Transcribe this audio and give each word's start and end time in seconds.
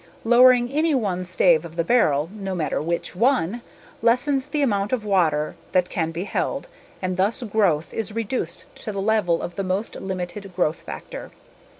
Lowering 0.23 0.71
any 0.71 0.95
one 0.95 1.23
stave 1.23 1.63
of 1.63 1.75
the 1.75 1.83
barrel, 1.83 2.27
no 2.33 2.55
matter 2.55 2.81
which 2.81 3.15
one, 3.15 3.61
lessens 4.01 4.47
the 4.47 4.63
amount 4.63 4.91
of 4.91 5.05
water 5.05 5.55
that 5.73 5.91
can 5.91 6.09
be 6.09 6.23
held 6.23 6.67
and 7.03 7.17
thus 7.17 7.43
growth 7.43 7.93
is 7.93 8.11
reduced 8.11 8.75
to 8.77 8.91
the 8.91 8.99
level 8.99 9.43
of 9.43 9.57
the 9.57 9.63
most 9.63 9.93
limited 9.95 10.55
growth 10.55 10.77
factor. 10.81 11.29